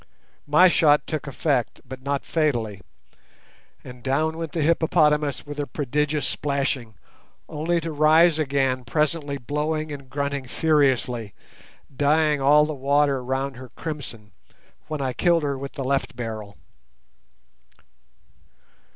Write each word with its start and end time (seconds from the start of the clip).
My 0.47 0.67
shot 0.67 1.05
took 1.05 1.27
effect, 1.27 1.81
but 1.87 2.01
not 2.01 2.25
fatally, 2.25 2.81
and 3.83 4.01
down 4.01 4.35
went 4.35 4.51
the 4.51 4.63
hippopotamus 4.63 5.45
with 5.45 5.59
a 5.59 5.67
prodigious 5.67 6.25
splashing, 6.25 6.95
only 7.47 7.79
to 7.81 7.91
rise 7.91 8.39
again 8.39 8.83
presently 8.83 9.37
blowing 9.37 9.91
and 9.91 10.09
grunting 10.09 10.47
furiously, 10.47 11.35
dyeing 11.95 12.41
all 12.41 12.65
the 12.65 12.73
water 12.73 13.23
round 13.23 13.57
her 13.57 13.69
crimson, 13.75 14.31
when 14.87 15.01
I 15.01 15.13
killed 15.13 15.43
her 15.43 15.55
with 15.55 15.73
the 15.73 15.83
left 15.83 16.15
barrel. 16.15 16.57